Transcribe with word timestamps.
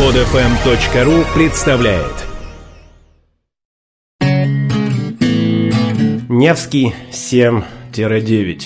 Подфм.ру 0.00 1.24
представляет. 1.34 2.26
Невский 6.30 6.94
7-9 7.12 8.62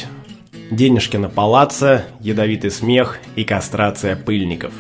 Денежки 0.70 1.16
на 1.16 1.28
палаца, 1.28 2.04
ядовитый 2.20 2.70
смех 2.70 3.18
и 3.34 3.42
кастрация 3.42 4.14
пыльников. 4.14 4.74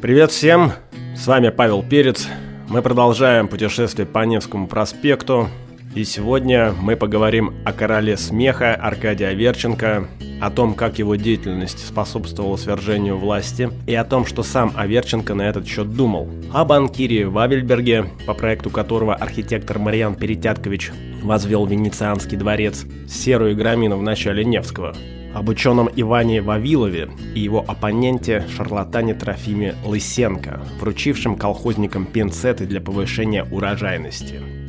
Привет 0.00 0.30
всем, 0.30 0.72
с 1.14 1.26
вами 1.26 1.50
Павел 1.50 1.82
Перец. 1.82 2.26
Мы 2.70 2.80
продолжаем 2.80 3.46
путешествие 3.46 4.06
по 4.06 4.24
Невскому 4.24 4.68
проспекту 4.68 5.50
и 5.94 6.04
сегодня 6.04 6.72
мы 6.80 6.94
поговорим 6.94 7.54
о 7.64 7.72
короле 7.72 8.16
смеха 8.16 8.74
Аркадия 8.74 9.28
Аверченко, 9.28 10.08
о 10.40 10.50
том, 10.50 10.74
как 10.74 10.98
его 10.98 11.16
деятельность 11.16 11.84
способствовала 11.84 12.56
свержению 12.56 13.18
власти, 13.18 13.70
и 13.86 13.94
о 13.94 14.04
том, 14.04 14.24
что 14.24 14.42
сам 14.42 14.72
Аверченко 14.76 15.34
на 15.34 15.42
этот 15.42 15.66
счет 15.66 15.94
думал. 15.94 16.28
О 16.52 16.64
банкире 16.64 17.26
Вавельберге, 17.26 18.06
по 18.26 18.34
проекту 18.34 18.70
которого 18.70 19.14
архитектор 19.14 19.78
Мариан 19.78 20.14
Перетяткович 20.14 20.92
возвел 21.22 21.66
Венецианский 21.66 22.36
дворец, 22.36 22.86
серую 23.08 23.56
грамину 23.56 23.96
в 23.96 24.02
начале 24.02 24.44
Невского, 24.44 24.94
об 25.34 25.48
ученом 25.48 25.88
Иване 25.94 26.40
Вавилове 26.40 27.10
и 27.34 27.40
его 27.40 27.64
оппоненте 27.66 28.46
шарлатане 28.56 29.14
Трофиме 29.14 29.74
Лысенко, 29.84 30.62
вручившем 30.78 31.36
колхозникам 31.36 32.06
пинцеты 32.06 32.64
для 32.64 32.80
повышения 32.80 33.44
урожайности. 33.44 34.59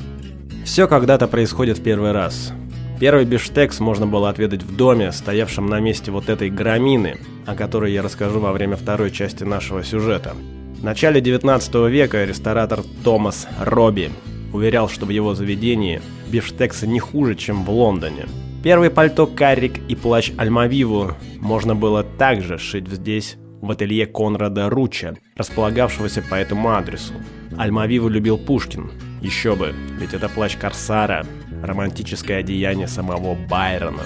Все 0.64 0.88
когда-то 0.88 1.28
происходит 1.28 1.80
в 1.80 1.84
первый 1.84 2.12
раз. 2.12 2.54
Первый 3.00 3.26
биштекс 3.26 3.80
можно 3.80 4.06
было 4.06 4.30
отведать 4.30 4.62
в 4.62 4.76
доме, 4.76 5.12
стоявшем 5.12 5.66
на 5.66 5.80
месте 5.80 6.12
вот 6.12 6.30
этой 6.30 6.52
грамины, 6.52 7.18
о 7.48 7.56
которой 7.56 7.92
я 7.92 8.04
расскажу 8.04 8.40
во 8.40 8.52
время 8.52 8.76
второй 8.76 9.10
части 9.10 9.44
нашего 9.44 9.84
сюжета. 9.84 10.36
В 10.80 10.84
начале 10.84 11.20
19 11.20 11.90
века 11.90 12.24
ресторатор 12.26 12.82
Томас 13.04 13.48
Робби 13.60 14.12
уверял, 14.54 14.88
что 14.88 15.08
в 15.08 15.10
его 15.10 15.34
заведении 15.34 16.00
бифштексы 16.30 16.86
не 16.86 17.00
хуже, 17.00 17.36
чем 17.36 17.66
в 17.66 17.72
Лондоне. 17.72 18.28
Первый 18.64 18.92
пальто 18.92 19.26
Каррик 19.26 19.80
и 19.90 19.96
плащ 19.96 20.32
Альмавиву 20.38 21.16
можно 21.40 21.74
было 21.74 22.04
также 22.04 22.60
шить 22.60 22.88
здесь, 22.88 23.38
в 23.62 23.72
ателье 23.72 24.06
Конрада 24.06 24.70
Руча, 24.70 25.16
располагавшегося 25.36 26.24
по 26.30 26.36
этому 26.36 26.70
адресу. 26.70 27.14
Альмавиву 27.58 28.10
любил 28.10 28.38
Пушкин, 28.38 28.92
еще 29.22 29.56
бы, 29.56 29.74
ведь 30.00 30.14
это 30.14 30.30
плащ 30.30 30.58
Корсара, 30.58 31.26
романтическое 31.64 32.40
одеяние 32.40 32.88
самого 32.88 33.36
Байрона. 33.36 34.04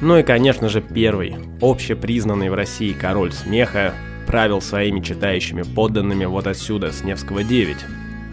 Ну 0.00 0.18
и, 0.18 0.22
конечно 0.22 0.68
же, 0.68 0.80
первый, 0.80 1.36
общепризнанный 1.60 2.50
в 2.50 2.54
России 2.54 2.92
король 2.92 3.32
смеха, 3.32 3.94
правил 4.26 4.60
своими 4.60 5.00
читающими 5.00 5.62
подданными 5.62 6.24
вот 6.24 6.46
отсюда, 6.46 6.92
с 6.92 7.02
Невского 7.02 7.42
9. 7.42 7.76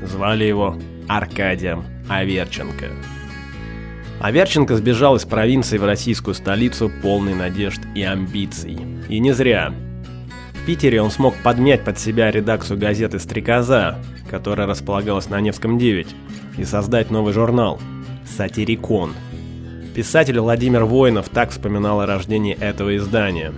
Звали 0.03 0.45
его 0.45 0.78
Аркадием 1.08 1.86
Аверченко. 2.09 2.88
Аверченко 4.20 4.75
сбежал 4.75 5.16
из 5.16 5.25
провинции 5.25 5.78
в 5.78 5.86
российскую 5.86 6.33
столицу 6.33 6.92
полный 7.02 7.36
надежд 7.36 7.81
и 7.95 8.03
амбиций. 8.03 8.78
И 9.09 9.20
не 9.20 9.31
зря. 9.31 9.73
В 10.53 10.66
Питере 10.66 11.02
он 11.02 11.11
смог 11.11 11.36
подмять 11.44 11.83
под 11.83 12.00
себя 12.00 12.31
редакцию 12.31 12.80
газеты 12.80 13.20
«Стрекоза», 13.20 13.98
которая 14.30 14.67
располагалась 14.67 15.30
на 15.30 15.39
Невском 15.42 15.78
9, 15.78 16.08
и 16.58 16.64
создать 16.64 17.11
новый 17.11 17.33
журнал 17.33 17.80
«Сатирикон». 18.38 19.14
Писатель 19.95 20.39
Владимир 20.39 20.86
Воинов 20.86 21.30
так 21.30 21.50
вспоминал 21.50 22.02
о 22.02 22.06
рождении 22.06 22.55
этого 22.55 22.95
издания. 22.98 23.53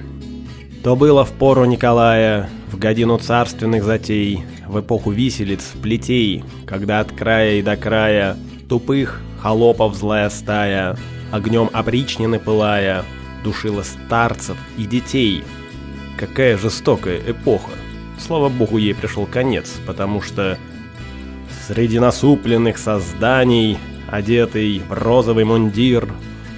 То 0.84 0.96
было 0.96 1.26
в 1.26 1.32
пору 1.32 1.66
Николая, 1.66 2.50
в 2.72 2.78
годину 2.78 3.18
царственных 3.18 3.84
затей, 3.84 4.46
в 4.66 4.80
эпоху 4.80 5.12
виселиц, 5.12 5.74
плетей, 5.82 6.44
когда 6.66 7.02
от 7.02 7.12
края 7.12 7.56
и 7.56 7.62
до 7.62 7.76
края 7.76 8.38
тупых 8.70 9.20
холопов 9.42 9.96
злая 9.96 10.30
стая, 10.30 10.96
огнем 11.32 11.70
опричнины 11.74 12.40
пылая, 12.40 13.04
душила 13.44 13.84
старцев 13.84 14.58
и 14.78 14.86
детей. 14.86 15.44
Какая 16.18 16.58
жестокая 16.58 17.20
эпоха! 17.28 17.72
Слава 18.20 18.50
богу, 18.50 18.78
ей 18.78 18.94
пришел 18.94 19.26
конец, 19.26 19.80
потому 19.88 20.22
что 20.22 20.58
среди 21.68 22.00
насупленных 22.00 22.78
созданий, 22.78 23.78
одетый 24.12 24.80
в 24.88 24.94
розовый 24.94 25.46
мундир, 25.46 26.08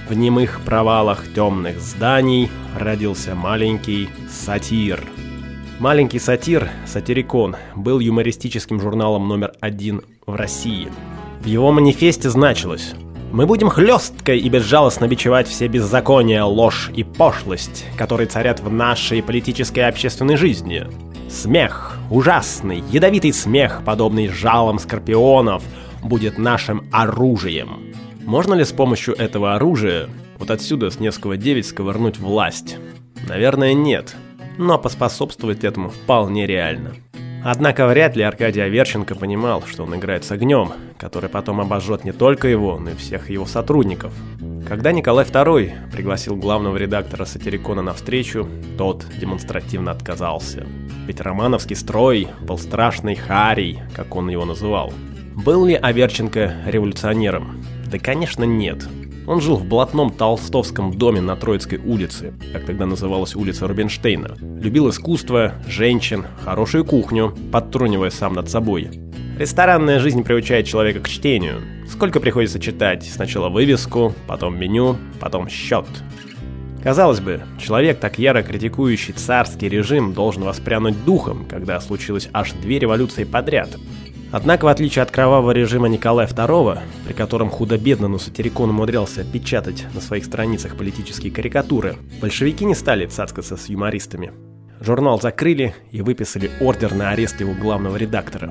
в 0.08 0.14
немых 0.14 0.60
провалах 0.64 1.24
темных 1.34 1.80
зданий 1.80 2.50
родился 2.76 3.34
маленький 3.34 4.08
сатир. 4.28 5.00
Маленький 5.78 6.18
сатир, 6.18 6.68
сатирикон, 6.86 7.56
был 7.74 8.00
юмористическим 8.00 8.80
журналом 8.80 9.28
номер 9.28 9.52
один 9.60 10.02
в 10.26 10.34
России. 10.34 10.88
В 11.40 11.46
его 11.46 11.72
манифесте 11.72 12.28
значилось 12.28 12.94
мы 13.32 13.46
будем 13.46 13.70
хлестко 13.70 14.34
и 14.34 14.48
безжалостно 14.50 15.08
бичевать 15.08 15.48
все 15.48 15.66
беззакония, 15.66 16.44
ложь 16.44 16.90
и 16.94 17.02
пошлость, 17.02 17.86
которые 17.96 18.26
царят 18.26 18.60
в 18.60 18.70
нашей 18.70 19.22
политической 19.22 19.78
и 19.78 19.82
общественной 19.82 20.36
жизни. 20.36 20.86
Смех, 21.32 21.96
ужасный, 22.10 22.84
ядовитый 22.90 23.32
смех, 23.32 23.80
подобный 23.86 24.28
жалам 24.28 24.78
скорпионов, 24.78 25.64
будет 26.02 26.36
нашим 26.36 26.86
оружием. 26.92 27.94
Можно 28.22 28.52
ли 28.52 28.66
с 28.66 28.72
помощью 28.72 29.14
этого 29.16 29.54
оружия, 29.54 30.10
вот 30.38 30.50
отсюда 30.50 30.90
с 30.90 31.00
Невского 31.00 31.38
9, 31.38 31.66
сковырнуть 31.66 32.18
власть? 32.18 32.76
Наверное, 33.26 33.72
нет, 33.72 34.14
но 34.58 34.78
поспособствовать 34.78 35.64
этому 35.64 35.88
вполне 35.88 36.46
реально. 36.46 36.92
Однако 37.44 37.86
вряд 37.86 38.14
ли 38.14 38.22
Аркадий 38.22 38.60
Аверченко 38.60 39.16
понимал, 39.16 39.62
что 39.66 39.82
он 39.82 39.96
играет 39.96 40.24
с 40.24 40.30
огнем, 40.30 40.72
который 40.96 41.28
потом 41.28 41.60
обожжет 41.60 42.04
не 42.04 42.12
только 42.12 42.46
его, 42.46 42.78
но 42.78 42.90
и 42.90 42.94
всех 42.94 43.30
его 43.30 43.46
сотрудников. 43.46 44.12
Когда 44.68 44.92
Николай 44.92 45.24
II 45.24 45.90
пригласил 45.90 46.36
главного 46.36 46.76
редактора 46.76 47.24
Сатирикона 47.24 47.82
на 47.82 47.94
встречу, 47.94 48.48
тот 48.78 49.04
демонстративно 49.18 49.90
отказался. 49.90 50.64
Ведь 51.06 51.20
романовский 51.20 51.74
строй 51.74 52.28
был 52.40 52.58
страшный 52.58 53.16
харий, 53.16 53.80
как 53.94 54.14
он 54.14 54.30
его 54.30 54.44
называл. 54.44 54.92
Был 55.34 55.66
ли 55.66 55.74
Аверченко 55.74 56.54
революционером? 56.66 57.64
Да, 57.90 57.98
конечно, 57.98 58.44
нет. 58.44 58.86
Он 59.26 59.40
жил 59.40 59.56
в 59.56 59.64
блатном 59.64 60.10
толстовском 60.10 60.92
доме 60.92 61.20
на 61.20 61.36
Троицкой 61.36 61.78
улице, 61.78 62.34
как 62.52 62.64
тогда 62.64 62.86
называлась 62.86 63.36
улица 63.36 63.68
Рубинштейна. 63.68 64.36
Любил 64.40 64.90
искусство, 64.90 65.54
женщин, 65.68 66.26
хорошую 66.40 66.84
кухню, 66.84 67.34
подтрунивая 67.52 68.10
сам 68.10 68.34
над 68.34 68.50
собой. 68.50 68.90
Ресторанная 69.38 70.00
жизнь 70.00 70.24
приучает 70.24 70.66
человека 70.66 71.00
к 71.00 71.08
чтению. 71.08 71.62
Сколько 71.88 72.20
приходится 72.20 72.58
читать? 72.58 73.04
Сначала 73.04 73.48
вывеску, 73.48 74.12
потом 74.26 74.58
меню, 74.58 74.96
потом 75.20 75.48
счет. 75.48 75.86
Казалось 76.82 77.20
бы, 77.20 77.42
человек, 77.60 78.00
так 78.00 78.18
яро 78.18 78.42
критикующий 78.42 79.14
царский 79.14 79.68
режим, 79.68 80.14
должен 80.14 80.42
воспрянуть 80.42 81.04
духом, 81.04 81.46
когда 81.48 81.80
случилось 81.80 82.28
аж 82.32 82.52
две 82.52 82.80
революции 82.80 83.22
подряд. 83.22 83.76
Однако, 84.32 84.64
в 84.64 84.68
отличие 84.68 85.02
от 85.02 85.10
кровавого 85.10 85.50
режима 85.50 85.88
Николая 85.88 86.26
II, 86.26 86.78
при 87.04 87.12
котором 87.12 87.50
худо-бедно, 87.50 88.08
но 88.08 88.18
сатирикон 88.18 88.70
умудрялся 88.70 89.24
печатать 89.24 89.84
на 89.94 90.00
своих 90.00 90.24
страницах 90.24 90.74
политические 90.76 91.30
карикатуры, 91.30 91.96
большевики 92.18 92.64
не 92.64 92.74
стали 92.74 93.04
цацкаться 93.04 93.58
с 93.58 93.68
юмористами. 93.68 94.32
Журнал 94.80 95.20
закрыли 95.20 95.74
и 95.90 96.00
выписали 96.00 96.50
ордер 96.60 96.94
на 96.94 97.10
арест 97.10 97.40
его 97.40 97.52
главного 97.52 97.96
редактора. 97.96 98.50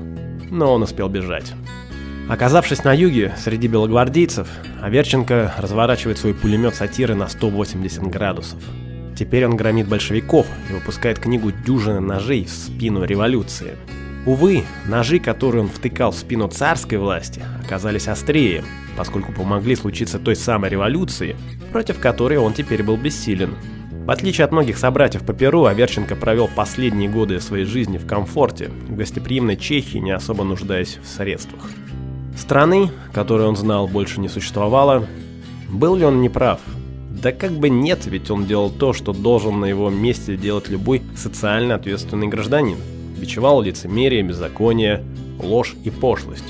Но 0.50 0.72
он 0.72 0.84
успел 0.84 1.08
бежать. 1.08 1.52
Оказавшись 2.30 2.84
на 2.84 2.92
юге, 2.92 3.34
среди 3.36 3.66
белогвардейцев, 3.66 4.46
Аверченко 4.80 5.52
разворачивает 5.58 6.16
свой 6.16 6.32
пулемет 6.32 6.76
сатиры 6.76 7.16
на 7.16 7.26
180 7.26 8.04
градусов. 8.04 8.60
Теперь 9.18 9.44
он 9.46 9.56
громит 9.56 9.88
большевиков 9.88 10.46
и 10.70 10.74
выпускает 10.74 11.18
книгу 11.18 11.50
«Дюжины 11.50 11.98
ножей» 11.98 12.44
в 12.44 12.50
спину 12.50 13.02
революции– 13.02 13.76
Увы, 14.24 14.64
ножи, 14.86 15.18
которые 15.18 15.64
он 15.64 15.68
втыкал 15.68 16.12
в 16.12 16.16
спину 16.16 16.46
царской 16.46 16.96
власти, 16.96 17.42
оказались 17.64 18.06
острее, 18.06 18.62
поскольку 18.96 19.32
помогли 19.32 19.74
случиться 19.74 20.20
той 20.20 20.36
самой 20.36 20.70
революции, 20.70 21.34
против 21.72 21.98
которой 21.98 22.38
он 22.38 22.54
теперь 22.54 22.84
был 22.84 22.96
бессилен. 22.96 23.56
В 24.04 24.10
отличие 24.10 24.44
от 24.44 24.52
многих 24.52 24.78
собратьев 24.78 25.24
по 25.24 25.32
Перу, 25.32 25.64
Аверченко 25.64 26.14
провел 26.14 26.48
последние 26.48 27.08
годы 27.08 27.40
своей 27.40 27.64
жизни 27.64 27.98
в 27.98 28.06
комфорте, 28.06 28.68
в 28.88 28.94
гостеприимной 28.94 29.56
Чехии, 29.56 29.98
не 29.98 30.12
особо 30.12 30.44
нуждаясь 30.44 30.98
в 31.02 31.06
средствах. 31.08 31.70
Страны, 32.38 32.90
которую 33.12 33.48
он 33.48 33.56
знал, 33.56 33.88
больше 33.88 34.20
не 34.20 34.28
существовало. 34.28 35.06
Был 35.68 35.96
ли 35.96 36.04
он 36.04 36.20
неправ? 36.20 36.60
Да 37.10 37.32
как 37.32 37.52
бы 37.52 37.68
нет, 37.68 38.06
ведь 38.06 38.30
он 38.30 38.46
делал 38.46 38.70
то, 38.70 38.92
что 38.92 39.12
должен 39.12 39.58
на 39.58 39.66
его 39.66 39.90
месте 39.90 40.36
делать 40.36 40.68
любой 40.68 41.02
социально 41.16 41.74
ответственный 41.74 42.28
гражданин 42.28 42.78
бичевал 43.22 43.62
лицемерие, 43.62 44.24
беззаконие, 44.24 45.04
ложь 45.38 45.76
и 45.84 45.90
пошлость. 45.90 46.44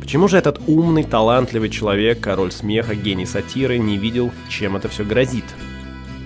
Почему 0.00 0.28
же 0.28 0.38
этот 0.38 0.60
умный, 0.66 1.04
талантливый 1.04 1.68
человек, 1.68 2.20
король 2.20 2.50
смеха, 2.50 2.94
гений 2.94 3.26
сатиры, 3.26 3.76
не 3.76 3.98
видел, 3.98 4.32
чем 4.48 4.76
это 4.76 4.88
все 4.88 5.04
грозит? 5.04 5.44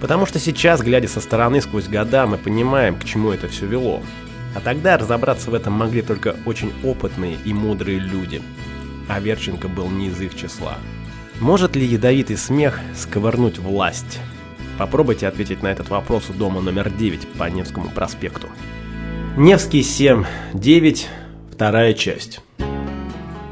Потому 0.00 0.26
что 0.26 0.38
сейчас, 0.38 0.80
глядя 0.80 1.08
со 1.08 1.20
стороны 1.20 1.60
сквозь 1.60 1.88
года, 1.88 2.26
мы 2.26 2.38
понимаем, 2.38 2.94
к 2.94 3.04
чему 3.04 3.30
это 3.32 3.48
все 3.48 3.66
вело. 3.66 4.00
А 4.54 4.60
тогда 4.60 4.96
разобраться 4.96 5.50
в 5.50 5.54
этом 5.54 5.72
могли 5.72 6.02
только 6.02 6.36
очень 6.46 6.72
опытные 6.84 7.36
и 7.44 7.52
мудрые 7.52 7.98
люди. 7.98 8.40
А 9.08 9.18
Верченко 9.18 9.66
был 9.66 9.88
не 9.88 10.06
из 10.06 10.20
их 10.20 10.36
числа. 10.36 10.76
Может 11.40 11.74
ли 11.74 11.84
ядовитый 11.84 12.36
смех 12.36 12.78
сковырнуть 12.94 13.58
власть? 13.58 14.20
Попробуйте 14.78 15.26
ответить 15.26 15.64
на 15.64 15.68
этот 15.68 15.88
вопрос 15.88 16.30
у 16.30 16.32
дома 16.32 16.60
номер 16.60 16.90
9 16.90 17.26
по 17.38 17.50
Невскому 17.50 17.90
проспекту. 17.90 18.48
Невский 19.36 19.84
7, 19.84 20.24
9, 20.54 21.08
вторая 21.52 21.94
часть. 21.94 22.40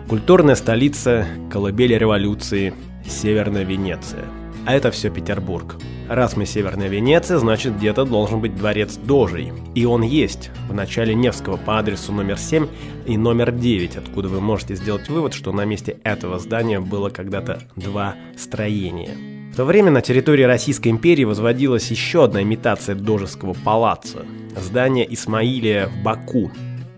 Культурная 0.09 0.57
столица, 0.57 1.29
колыбель 1.53 1.97
революции, 1.97 2.75
Северная 3.07 3.63
Венеция. 3.63 4.25
А 4.67 4.75
это 4.75 4.91
все 4.91 5.09
Петербург. 5.09 5.77
Раз 6.09 6.37
мы 6.37 6.47
Северная 6.47 6.89
Венеция, 6.89 7.39
значит 7.39 7.77
где-то 7.77 8.05
должен 8.05 8.41
быть 8.41 8.57
дворец 8.57 8.97
Дожей. 8.97 9.53
И 9.77 9.85
он 9.85 10.03
есть 10.03 10.51
в 10.69 10.75
начале 10.75 11.15
Невского 11.15 11.57
по 11.57 11.79
адресу 11.79 12.13
номер 12.13 12.39
7 12.39 12.67
и 13.07 13.17
номер 13.17 13.53
9, 13.53 13.97
откуда 13.99 14.29
вы 14.29 14.41
можете 14.41 14.75
сделать 14.75 15.09
вывод, 15.09 15.33
что 15.33 15.53
на 15.53 15.65
месте 15.65 16.01
этого 16.03 16.41
здания 16.41 16.81
было 16.81 17.09
когда-то 17.09 17.63
два 17.77 18.17
строения. 18.37 19.38
То 19.59 19.65
время 19.65 19.91
на 19.91 20.03
территории 20.03 20.45
Российской 20.45 20.87
империи 20.87 21.25
возводилась 21.25 21.91
еще 21.91 22.23
одна 22.23 22.45
имитация 22.45 22.95
Дожеского 22.95 23.55
палаца– 23.55 24.25
здание 24.57 25.13
Исмаилия 25.13 25.89
в 25.89 26.01
Баку, 26.05 26.53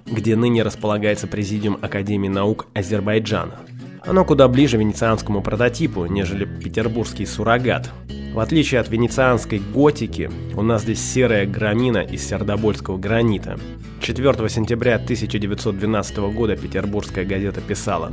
где 0.04 0.36
ныне 0.36 0.62
располагается 0.62 1.26
Президиум 1.26 1.78
Академии 1.80 2.28
наук 2.28 2.66
Азербайджана. 2.74 3.60
Оно 4.04 4.26
куда 4.26 4.46
ближе 4.46 4.76
венецианскому 4.76 5.40
прототипу, 5.40 6.04
нежели 6.04 6.44
петербургский 6.44 7.24
суррогат. 7.24 7.88
В 8.34 8.40
отличие 8.40 8.82
от 8.82 8.90
венецианской 8.90 9.58
готики, 9.58 10.30
у 10.54 10.60
нас 10.60 10.82
здесь 10.82 11.00
серая 11.00 11.46
гранина 11.46 12.00
из 12.00 12.28
сердобольского 12.28 12.98
гранита. 12.98 13.58
4 14.02 14.50
сентября 14.50 14.96
1912 14.96 16.18
года 16.34 16.58
петербургская 16.58 17.24
газета 17.24 17.62
писала 17.62 18.12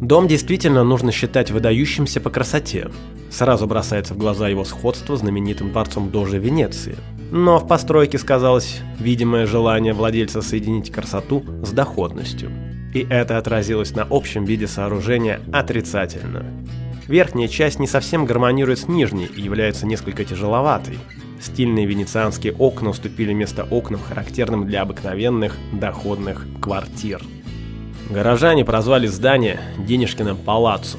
«Дом 0.00 0.28
действительно 0.28 0.84
нужно 0.84 1.12
считать 1.12 1.50
выдающимся 1.50 2.20
по 2.20 2.30
красоте. 2.30 2.90
Сразу 3.30 3.66
бросается 3.66 4.14
в 4.14 4.18
глаза 4.18 4.48
его 4.48 4.64
сходство 4.64 5.16
с 5.16 5.20
знаменитым 5.20 5.72
дворцом 5.72 6.10
Дожи 6.10 6.38
Венеции. 6.38 6.96
Но 7.30 7.58
в 7.58 7.66
постройке 7.66 8.18
сказалось 8.18 8.80
видимое 8.98 9.46
желание 9.46 9.92
владельца 9.92 10.40
соединить 10.40 10.90
красоту 10.90 11.44
с 11.62 11.70
доходностью. 11.72 12.50
И 12.94 13.06
это 13.10 13.36
отразилось 13.36 13.94
на 13.94 14.06
общем 14.08 14.44
виде 14.44 14.66
сооружения 14.66 15.40
отрицательно. 15.52 16.46
Верхняя 17.06 17.48
часть 17.48 17.78
не 17.78 17.86
совсем 17.86 18.24
гармонирует 18.24 18.78
с 18.78 18.88
нижней 18.88 19.26
и 19.26 19.40
является 19.40 19.86
несколько 19.86 20.24
тяжеловатой. 20.24 20.98
Стильные 21.40 21.86
венецианские 21.86 22.52
окна 22.54 22.90
уступили 22.90 23.32
место 23.32 23.64
окнам, 23.64 24.00
характерным 24.00 24.66
для 24.66 24.82
обыкновенных 24.82 25.56
доходных 25.72 26.46
квартир. 26.60 27.20
Горожане 28.10 28.64
прозвали 28.64 29.06
здание 29.06 29.60
Денежкиным 29.76 30.38
палаццо. 30.38 30.96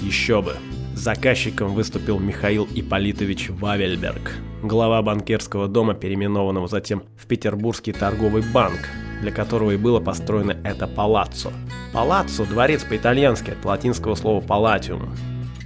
Еще 0.00 0.40
бы. 0.40 0.56
Заказчиком 0.94 1.74
выступил 1.74 2.18
Михаил 2.18 2.66
Иполитович 2.74 3.50
Вавельберг, 3.50 4.32
глава 4.62 5.02
банкирского 5.02 5.68
дома, 5.68 5.92
переименованного 5.92 6.66
затем 6.66 7.02
в 7.18 7.26
Петербургский 7.26 7.92
торговый 7.92 8.42
банк, 8.54 8.88
для 9.20 9.32
которого 9.32 9.72
и 9.72 9.76
было 9.76 10.00
построено 10.00 10.56
это 10.64 10.86
палаццо. 10.86 11.52
Палаццо– 11.92 12.44
дворец 12.46 12.84
по-итальянски, 12.84 13.50
от 13.50 13.62
латинского 13.62 14.14
слова 14.14 14.40
«палатиум». 14.40 15.14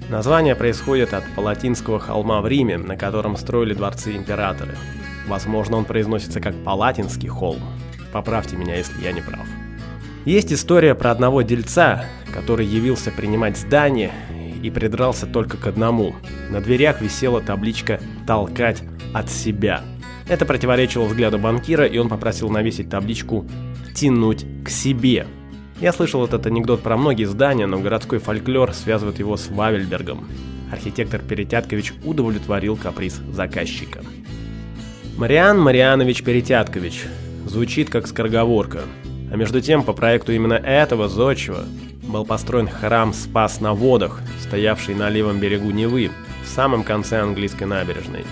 Название 0.09 0.57
происходит 0.57 1.15
от 1.15 1.23
палатинского 1.37 2.01
холма 2.01 2.41
в 2.41 2.49
Риме, 2.49 2.79
на 2.79 2.97
котором 2.97 3.37
строили 3.37 3.75
дворцы 3.75 4.17
императоры. 4.17 4.77
Возможно, 5.29 5.77
он 5.77 5.85
произносится 5.85 6.41
как 6.41 6.57
«палатинский 6.65 7.29
холм». 7.29 7.61
Поправьте 8.13 8.57
меня, 8.57 8.75
если 8.75 9.01
я 9.05 9.13
не 9.13 9.21
прав. 9.21 9.47
Есть 10.25 10.53
история 10.53 10.95
про 10.95 11.11
одного 11.11 11.43
дельца, 11.43 12.05
который 12.33 12.67
явился 12.67 13.11
принимать 13.11 13.57
здание 13.57 14.13
и 14.63 14.71
придрался 14.71 15.27
только 15.27 15.57
к 15.57 15.67
одному. 15.67 16.15
На 16.51 16.61
дверях 16.61 17.01
висела 17.01 17.41
табличка 17.41 18.01
«Толкать 18.27 18.83
от 19.15 19.31
себя». 19.31 19.83
Это 20.29 20.45
противоречило 20.45 21.05
взгляду 21.05 21.39
банкира, 21.39 21.87
и 21.87 21.97
он 21.99 22.09
попросил 22.09 22.51
навесить 22.51 22.91
табличку 22.91 23.47
«Тянуть 23.95 24.45
к 24.65 24.69
себе». 24.69 25.27
Я 25.81 25.95
слышал 25.95 26.25
этот 26.25 26.47
анекдот 26.47 26.83
про 26.83 26.99
многие 26.99 27.25
здания, 27.25 27.67
но 27.67 27.79
городской 27.79 28.19
фольклор 28.19 28.75
связывает 28.75 29.19
его 29.19 29.39
с 29.39 29.49
Вавельбергом. 29.49 30.29
Архитектор 30.71 31.21
Перетяткович 31.21 31.95
удовлетворил 32.05 32.77
каприз 32.77 33.15
заказчика. 33.33 34.03
Мариан 35.17 35.59
Марианович 35.59 36.23
Перетяткович. 36.23 37.07
Звучит 37.47 37.89
как 37.89 38.07
скороговорка. 38.07 38.83
А 39.31 39.37
между 39.37 39.61
тем, 39.61 39.85
по 39.85 39.93
проекту 39.93 40.33
именно 40.33 40.55
этого 40.55 41.09
зодчего 41.09 41.65
был 42.03 42.25
построен 42.25 42.69
храм 42.69 43.13
Спас 43.13 43.61
на 43.61 43.75
водах, 43.75 44.21
стоявший 44.41 44.95
на 44.95 45.09
левом 45.09 45.39
берегу 45.39 45.71
Невы, 45.71 46.11
в 46.45 46.49
самом 46.49 46.83
конце 46.83 47.21
английской 47.21 47.65
набережной. 47.65 48.25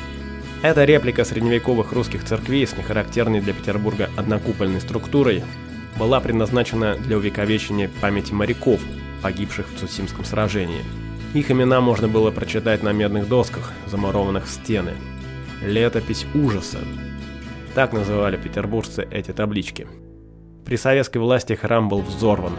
Это 0.61 0.85
реплика 0.85 1.25
средневековых 1.25 1.93
русских 1.93 2.25
церквей 2.25 2.67
с 2.67 2.77
нехарактерной 2.77 3.41
для 3.41 3.53
Петербурга 3.53 4.11
однокупольной 4.17 4.81
структурой 4.81 5.45
была 5.97 6.19
предназначена 6.19 6.97
для 6.97 7.17
увековечения 7.17 7.89
памяти 8.01 8.33
моряков, 8.33 8.81
погибших 9.23 9.69
в 9.69 9.79
Цусимском 9.79 10.25
сражении. 10.25 10.83
Их 11.35 11.51
имена 11.51 11.81
можно 11.81 12.09
было 12.09 12.33
прочитать 12.33 12.83
на 12.83 12.93
медных 12.93 13.29
досках, 13.29 13.73
замурованных 13.87 14.47
в 14.47 14.51
стены. 14.51 14.95
«Летопись 15.63 16.27
ужаса». 16.35 16.79
Так 17.75 17.93
называли 17.93 18.37
петербуржцы 18.37 19.07
эти 19.11 19.33
таблички. 19.33 19.87
При 20.69 20.77
советской 20.77 21.17
власти 21.17 21.55
храм 21.55 21.89
был 21.89 22.03
взорван. 22.03 22.53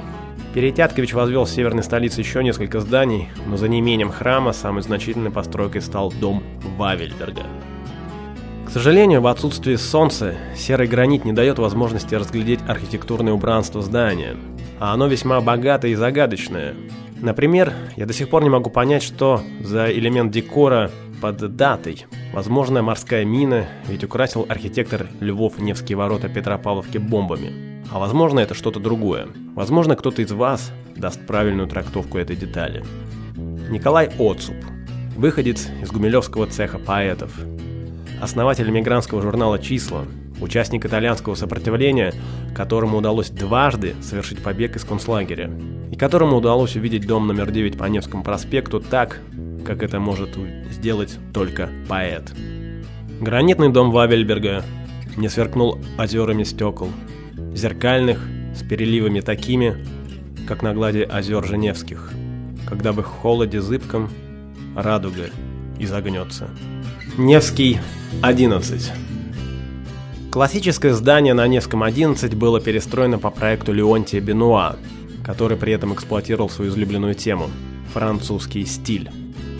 Перетяткович 0.55 1.13
возвел 1.13 1.45
в 1.45 1.49
северной 1.49 1.83
столице 1.83 2.21
еще 2.21 2.43
несколько 2.43 2.79
зданий, 2.79 3.29
но 3.45 3.55
за 3.55 3.67
неимением 3.67 4.09
храма 4.09 4.51
самой 4.51 4.81
значительной 4.81 5.29
постройкой 5.29 5.81
стал 5.83 6.11
дом 6.11 6.41
Вавельберга. 6.75 7.43
К 8.65 8.71
сожалению, 8.71 9.21
в 9.21 9.27
отсутствии 9.27 9.75
солнца 9.75 10.33
серый 10.55 10.87
гранит 10.87 11.23
не 11.23 11.33
дает 11.33 11.59
возможности 11.59 12.15
разглядеть 12.15 12.61
архитектурное 12.67 13.31
убранство 13.31 13.83
здания, 13.83 14.37
а 14.79 14.95
оно 14.95 15.05
весьма 15.05 15.39
богатое 15.39 15.91
и 15.91 15.95
загадочное. 15.95 16.73
Например, 17.21 17.73
я 17.95 18.07
до 18.07 18.13
сих 18.13 18.29
пор 18.31 18.41
не 18.41 18.49
могу 18.49 18.71
понять, 18.71 19.03
что 19.03 19.43
за 19.61 19.91
элемент 19.91 20.31
декора 20.31 20.89
под 21.21 21.55
датой. 21.55 22.07
Возможно, 22.33 22.81
морская 22.81 23.23
мина, 23.23 23.67
ведь 23.87 24.03
украсил 24.03 24.47
архитектор 24.49 25.05
Львов 25.19 25.59
Невские 25.59 25.95
ворота 25.95 26.27
Петропавловки 26.27 26.97
бомбами. 26.97 27.68
А 27.91 27.99
возможно 27.99 28.39
это 28.39 28.53
что-то 28.53 28.79
другое. 28.79 29.27
Возможно 29.55 29.95
кто-то 29.95 30.21
из 30.21 30.31
вас 30.31 30.71
даст 30.95 31.25
правильную 31.25 31.67
трактовку 31.67 32.17
этой 32.17 32.35
детали. 32.35 32.83
Николай 33.69 34.09
Оцуп, 34.19 34.55
выходец 35.15 35.67
из 35.81 35.91
Гумилевского 35.91 36.47
цеха 36.47 36.77
поэтов, 36.77 37.31
основатель 38.21 38.69
эмигрантского 38.69 39.21
журнала 39.21 39.59
«Числа», 39.59 40.05
участник 40.41 40.85
итальянского 40.85 41.35
сопротивления, 41.35 42.13
которому 42.55 42.97
удалось 42.97 43.29
дважды 43.29 43.95
совершить 44.01 44.41
побег 44.41 44.75
из 44.75 44.83
концлагеря, 44.83 45.51
и 45.91 45.95
которому 45.95 46.37
удалось 46.37 46.75
увидеть 46.75 47.07
дом 47.07 47.27
номер 47.27 47.51
9 47.51 47.77
по 47.77 47.85
Невскому 47.85 48.23
проспекту 48.23 48.79
так, 48.79 49.19
как 49.65 49.83
это 49.83 49.99
может 49.99 50.37
сделать 50.71 51.17
только 51.33 51.69
поэт. 51.87 52.31
Гранитный 53.19 53.69
дом 53.69 53.91
Вавельберга 53.91 54.63
не 55.17 55.27
сверкнул 55.27 55.79
озерами 55.97 56.43
стекол, 56.43 56.89
зеркальных, 57.59 58.19
с 58.55 58.63
переливами 58.63 59.19
такими, 59.19 59.77
как 60.47 60.63
на 60.63 60.73
глади 60.73 60.99
озер 60.99 61.45
Женевских, 61.45 62.11
когда 62.67 62.91
в 62.91 62.99
их 62.99 63.05
холоде 63.05 63.61
зыбком 63.61 64.09
радуга 64.75 65.29
изогнется. 65.77 66.49
Невский 67.17 67.79
11 68.21 68.91
Классическое 70.31 70.93
здание 70.93 71.33
на 71.33 71.47
Невском 71.47 71.83
11 71.83 72.35
было 72.35 72.61
перестроено 72.61 73.17
по 73.17 73.29
проекту 73.29 73.73
Леонтия 73.73 74.21
Бенуа, 74.21 74.77
который 75.23 75.57
при 75.57 75.73
этом 75.73 75.93
эксплуатировал 75.93 76.49
свою 76.49 76.71
излюбленную 76.71 77.15
тему– 77.15 77.49
французский 77.93 78.65
стиль. 78.65 79.09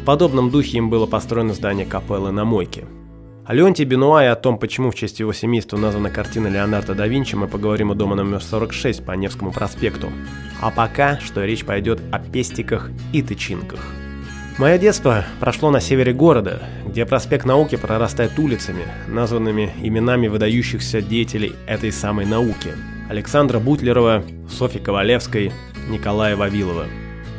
В 0.01 0.05
подобном 0.05 0.51
духе 0.51 0.77
им 0.77 0.89
было 0.89 1.05
построено 1.05 1.53
здание 1.53 1.85
капеллы 1.85 2.31
на 2.31 2.45
Мойке– 2.45 2.85
о 3.49 3.53
Леонтии 3.55 3.83
Бенуа 3.83 4.23
и 4.23 4.27
о 4.27 4.35
том, 4.35 4.59
почему 4.59 4.91
в 4.91 4.95
честь 4.95 5.19
его 5.19 5.33
семейства 5.33 5.75
названа 5.75 6.11
картина 6.11 6.49
Леонардо 6.49 6.93
да 6.93 7.07
Винчи, 7.07 7.33
мы 7.33 7.47
поговорим 7.47 7.89
у 7.89 7.95
дома 7.95 8.15
номер 8.15 8.43
46 8.43 9.03
по 9.03 9.13
Невскому 9.13 9.51
проспекту. 9.51 10.11
А 10.61 10.69
пока, 10.69 11.19
что 11.19 11.43
речь 11.43 11.65
пойдет 11.65 11.99
о 12.11 12.19
пестиках 12.19 12.91
и 13.11 13.23
тычинках. 13.23 13.79
Мое 14.59 14.77
детство 14.77 15.25
прошло 15.39 15.71
на 15.71 15.81
севере 15.81 16.13
города, 16.13 16.61
где 16.85 17.07
проспект 17.07 17.43
науки 17.43 17.75
прорастает 17.75 18.37
улицами, 18.37 18.83
названными 19.07 19.71
именами 19.81 20.27
выдающихся 20.27 21.01
деятелей 21.01 21.53
этой 21.65 21.91
самой 21.91 22.27
науки. 22.27 22.75
Александра 23.09 23.57
Бутлерова, 23.57 24.23
Софьи 24.47 24.79
Ковалевской, 24.79 25.51
Николая 25.89 26.35
Вавилова. 26.35 26.85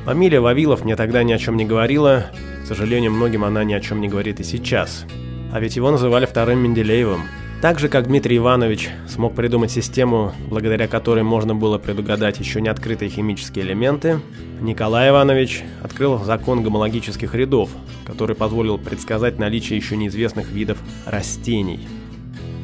Фамилия 0.07 0.41
Вавилов 0.41 0.85
мне 0.85 0.97
тогда 0.97 1.23
ни 1.23 1.33
о 1.33 1.39
чем 1.39 1.57
не 1.57 1.65
говорила, 1.65 2.33
к 2.65 2.67
сожалению, 2.67 3.13
многим 3.13 3.45
она 3.45 3.63
ни 3.63 3.75
о 3.75 3.81
чем 3.81 4.01
не 4.01 4.09
говорит 4.09 4.41
и 4.41 4.43
сейчас– 4.43 5.05
а 5.53 5.61
ведь 5.61 5.77
его 5.77 5.91
называли 5.91 6.27
вторым 6.27 6.61
Менделеевым. 6.61 7.23
Так 7.61 7.79
же, 7.79 7.89
как 7.89 8.07
Дмитрий 8.07 8.39
Иванович 8.39 8.89
смог 9.07 9.35
придумать 9.35 9.71
систему, 9.71 10.33
благодаря 10.49 10.89
которой 10.89 11.23
можно 11.23 11.55
было 11.55 11.77
предугадать 11.77 12.39
еще 12.39 12.63
не 12.63 12.69
открытые 12.69 13.11
химические 13.11 13.67
элементы, 13.67 14.21
Николай 14.63 15.11
Иванович 15.11 15.63
открыл 15.83 16.19
закон 16.25 16.63
гомологических 16.63 17.35
рядов, 17.35 17.69
который 18.07 18.35
позволил 18.35 18.79
предсказать 18.79 19.39
наличие 19.39 19.77
еще 19.77 19.99
неизвестных 19.99 20.51
видов 20.51 20.79
растений. 21.05 21.81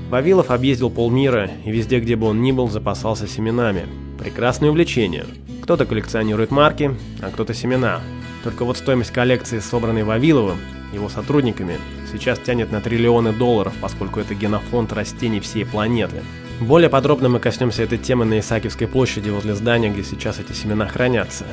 Вавилов 0.08 0.50
объездил 0.50 0.88
полмира 0.88 1.50
и 1.64 1.70
везде, 1.70 2.00
где 2.00 2.16
бы 2.16 2.28
он 2.28 2.40
ни 2.40 2.52
был, 2.52 2.70
запасался 2.70 3.26
семенами. 3.26 3.86
Прекрасное 4.18 4.70
увлечение. 4.70 5.26
Кто-то 5.62 5.84
коллекционирует 5.84 6.50
марки, 6.50 6.92
а 7.20 7.30
кто-то 7.30 7.52
семена. 7.52 8.00
Только 8.44 8.64
вот 8.64 8.78
стоимость 8.78 9.10
коллекции, 9.10 9.58
собранной 9.58 10.04
Вавиловым, 10.04 10.58
его 10.96 11.08
сотрудниками, 11.08 11.78
сейчас 12.10 12.38
тянет 12.38 12.72
на 12.72 12.80
триллионы 12.80 13.32
долларов, 13.32 13.74
поскольку 13.80 14.20
это 14.20 14.34
генофонд 14.34 14.92
растений 14.92 15.40
всей 15.40 15.64
планеты. 15.64 16.22
Более 16.60 16.88
подробно 16.88 17.28
мы 17.28 17.38
коснемся 17.38 17.82
этой 17.82 17.98
темы 17.98 18.24
на 18.24 18.38
Исаакиевской 18.38 18.88
площади 18.88 19.28
возле 19.28 19.54
здания, 19.54 19.90
где 19.90 20.02
сейчас 20.02 20.40
эти 20.40 20.52
семена 20.52 20.86
хранятся. 20.86 21.44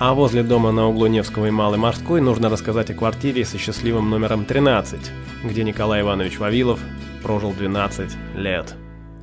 А 0.00 0.14
возле 0.14 0.42
дома 0.42 0.72
на 0.72 0.88
углу 0.88 1.06
Невского 1.06 1.46
и 1.46 1.50
Малой 1.50 1.78
Морской 1.78 2.20
нужно 2.20 2.48
рассказать 2.48 2.90
о 2.90 2.94
квартире 2.94 3.44
со 3.44 3.56
счастливым 3.56 4.10
номером 4.10 4.44
13, 4.44 5.00
где 5.44 5.64
Николай 5.64 6.02
Иванович 6.02 6.38
Вавилов 6.38 6.80
прожил 7.22 7.52
12 7.52 8.10
лет. 8.36 8.74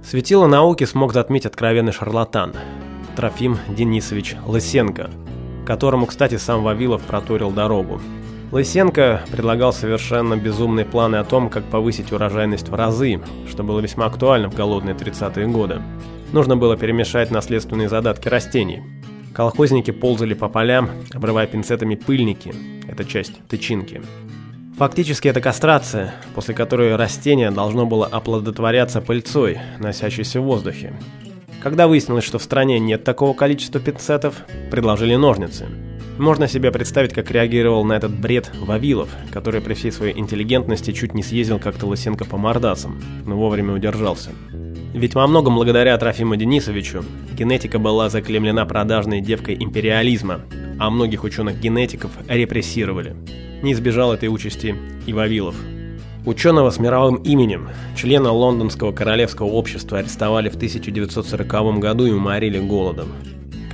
Светило 0.03 0.47
науки 0.47 0.83
смог 0.83 1.13
затмить 1.13 1.45
откровенный 1.45 1.91
шарлатан 1.91 2.53
Трофим 3.15 3.57
Денисович 3.69 4.35
Лысенко, 4.45 5.09
которому, 5.65 6.05
кстати, 6.05 6.37
сам 6.37 6.63
Вавилов 6.63 7.01
проторил 7.01 7.51
дорогу. 7.51 8.01
Лысенко 8.51 9.21
предлагал 9.31 9.73
совершенно 9.73 10.37
безумные 10.37 10.85
планы 10.85 11.17
о 11.17 11.23
том, 11.23 11.49
как 11.49 11.63
повысить 11.65 12.11
урожайность 12.11 12.69
в 12.69 12.75
разы, 12.75 13.19
что 13.49 13.63
было 13.63 13.79
весьма 13.79 14.05
актуально 14.05 14.49
в 14.49 14.55
голодные 14.55 14.95
30-е 14.95 15.47
годы. 15.47 15.81
Нужно 16.31 16.55
было 16.55 16.77
перемешать 16.77 17.31
наследственные 17.31 17.89
задатки 17.89 18.27
растений. 18.27 18.83
Колхозники 19.33 19.91
ползали 19.91 20.33
по 20.33 20.47
полям, 20.47 20.89
обрывая 21.13 21.47
пинцетами 21.47 21.95
пыльники, 21.95 22.53
это 22.87 23.03
часть 23.03 23.33
тычинки. 23.47 24.01
Фактически 24.77 25.27
это 25.27 25.41
кастрация, 25.41 26.13
после 26.35 26.53
которой 26.53 26.95
растение 26.95 27.49
должно 27.51 27.85
было 27.85 28.05
оплодотворяться 28.05 29.01
пыльцой, 29.01 29.59
носящейся 29.79 30.39
в 30.39 30.45
воздухе. 30.45 30.93
Когда 31.61 31.87
выяснилось, 31.87 32.23
что 32.23 32.37
в 32.37 32.43
стране 32.43 32.79
нет 32.79 33.03
такого 33.03 33.33
количества 33.33 33.81
пинцетов, 33.81 34.35
предложили 34.69 35.15
ножницы– 35.15 35.65
можно 36.17 36.47
себе 36.47 36.71
представить, 36.71 37.13
как 37.13 37.31
реагировал 37.31 37.83
на 37.83 37.93
этот 37.93 38.11
бред 38.11 38.51
Вавилов, 38.59 39.09
который 39.31 39.61
при 39.61 39.73
всей 39.73 39.91
своей 39.91 40.17
интеллигентности 40.17 40.91
чуть 40.91 41.13
не 41.13 41.23
съездил 41.23 41.59
как-то 41.59 41.87
Лысенко 41.87 42.25
по 42.25 42.37
мордасам, 42.37 43.01
но 43.25 43.37
вовремя 43.37 43.73
удержался. 43.73 44.31
Ведь 44.93 45.13
во 45.13 45.27
многом 45.27 45.55
благодаря 45.55 45.97
Трофиму 45.97 46.37
Денисовичу 46.37 47.03
генетика 47.33 47.79
была 47.79 48.09
заклемлена 48.09 48.65
продажной 48.65 49.19
девкой 49.19 49.57
империализма, 49.59 50.41
а 50.79 50.89
многих 50.89 51.25
ученых-генетиков 51.25 52.11
репрессировали. 52.29 53.13
Не 53.61 53.73
избежал 53.73 54.13
этой 54.13 54.29
участи 54.29 54.73
и 55.05 55.11
Вавилов. 55.11 55.55
Ученого 56.25 56.69
с 56.69 56.79
мировым 56.79 57.15
именем, 57.17 57.69
члена 57.97 58.31
Лондонского 58.31 58.93
королевского 58.93 59.47
общества 59.47 59.99
арестовали 59.99 60.47
в 60.47 60.55
1940 60.55 61.79
году 61.79 62.05
и 62.05 62.11
уморили 62.11 62.59
голодом. 62.59 63.09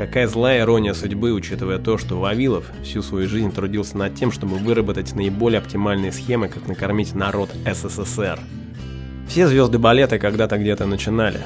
Какая 0.01 0.27
злая 0.27 0.61
ирония 0.61 0.95
судьбы, 0.95 1.31
учитывая 1.31 1.77
то, 1.77 1.99
что 1.99 2.19
Вавилов 2.19 2.65
всю 2.81 3.03
свою 3.03 3.29
жизнь 3.29 3.51
трудился 3.51 3.95
над 3.99 4.15
тем, 4.15 4.31
чтобы 4.31 4.57
выработать 4.57 5.13
наиболее 5.13 5.59
оптимальные 5.59 6.11
схемы, 6.11 6.47
как 6.47 6.67
накормить 6.67 7.13
народ 7.13 7.51
СССР. 7.71 8.39
Все 9.27 9.47
звезды 9.47 9.77
балета 9.77 10.17
когда-то 10.17 10.57
где-то 10.57 10.87
начинали. 10.87 11.41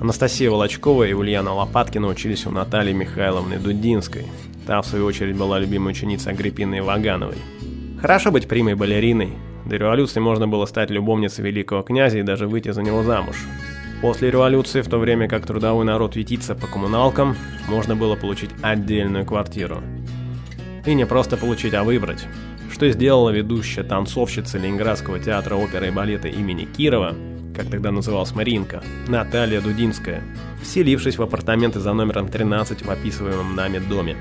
Анастасия 0.00 0.50
Волочкова 0.50 1.04
и 1.04 1.12
Ульяна 1.12 1.52
Лопаткина 1.52 2.08
учились 2.08 2.46
у 2.46 2.50
Натальи 2.50 2.94
Михайловны 2.94 3.58
Дудинской. 3.58 4.24
Та, 4.66 4.80
в 4.80 4.86
свою 4.86 5.04
очередь, 5.04 5.36
была 5.36 5.58
любимой 5.58 5.90
ученицей 5.90 6.32
Агриппины 6.32 6.82
Вагановой. 6.82 7.36
Хорошо 8.00 8.30
быть 8.30 8.48
примой 8.48 8.74
балериной. 8.74 9.34
До 9.66 9.76
революции 9.76 10.20
можно 10.20 10.48
было 10.48 10.64
стать 10.64 10.88
любовницей 10.88 11.44
великого 11.44 11.82
князя 11.82 12.20
и 12.20 12.22
даже 12.22 12.48
выйти 12.48 12.70
за 12.70 12.80
него 12.80 13.02
замуж. 13.02 13.36
После 14.00 14.30
революции, 14.30 14.80
в 14.80 14.88
то 14.88 14.98
время 14.98 15.28
как 15.28 15.44
трудовой 15.44 15.84
народ 15.84 16.14
ветится 16.14 16.54
по 16.54 16.68
коммуналкам, 16.68 17.36
можно 17.66 17.96
было 17.96 18.14
получить 18.14 18.50
отдельную 18.62 19.26
квартиру. 19.26 19.82
И 20.86 20.94
не 20.94 21.04
просто 21.04 21.36
получить, 21.36 21.74
а 21.74 21.82
выбрать. 21.82 22.26
Что 22.70 22.88
сделала 22.90 23.30
ведущая 23.30 23.82
танцовщица 23.82 24.56
Ленинградского 24.56 25.18
театра 25.18 25.56
оперы 25.56 25.88
и 25.88 25.90
балета 25.90 26.28
имени 26.28 26.64
Кирова, 26.64 27.16
как 27.56 27.70
тогда 27.70 27.90
называлась 27.90 28.34
Маринка, 28.36 28.84
Наталья 29.08 29.60
Дудинская, 29.60 30.22
вселившись 30.62 31.18
в 31.18 31.22
апартаменты 31.22 31.80
за 31.80 31.92
номером 31.92 32.28
13 32.28 32.84
в 32.84 32.90
описываемом 32.90 33.56
нами 33.56 33.80
доме. 33.80 34.16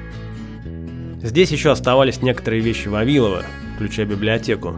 Здесь 1.22 1.52
еще 1.52 1.70
оставались 1.70 2.24
некоторые 2.24 2.64
вещи 2.64 2.88
Вавилова, 2.88 3.44
включая 3.76 4.08
библиотеку, 4.08 4.76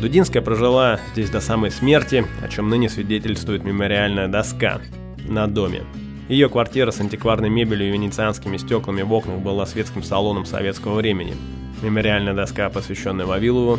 Дудинская 0.00 0.42
прожила 0.42 1.00
здесь 1.12 1.30
до 1.30 1.40
самой 1.40 1.70
смерти, 1.70 2.26
о 2.42 2.48
чем 2.48 2.68
ныне 2.68 2.88
свидетельствует 2.88 3.64
мемориальная 3.64 4.28
доска 4.28 4.80
на 5.26 5.46
доме. 5.46 5.84
Ее 6.28 6.48
квартира 6.48 6.90
с 6.90 7.00
антикварной 7.00 7.48
мебелью 7.48 7.88
и 7.88 7.92
венецианскими 7.92 8.56
стеклами 8.56 9.02
в 9.02 9.12
окнах 9.12 9.38
была 9.38 9.64
светским 9.64 10.02
салоном 10.02 10.44
советского 10.44 10.94
времени. 10.94 11.34
Мемориальная 11.82 12.34
доска, 12.34 12.68
посвященная 12.68 13.26
Вавилову, 13.26 13.78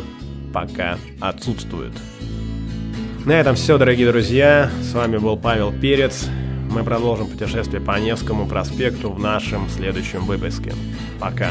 пока 0.52 0.98
отсутствует. 1.20 1.92
На 3.24 3.32
этом 3.32 3.54
все, 3.56 3.76
дорогие 3.76 4.10
друзья. 4.10 4.70
С 4.80 4.94
вами 4.94 5.18
был 5.18 5.36
Павел 5.36 5.72
Перец. 5.72 6.28
Мы 6.70 6.82
продолжим 6.84 7.28
путешествие 7.28 7.80
по 7.80 7.98
Невскому 7.98 8.46
проспекту 8.46 9.10
в 9.10 9.18
нашем 9.18 9.68
следующем 9.68 10.24
выпуске. 10.24 10.72
Пока. 11.20 11.50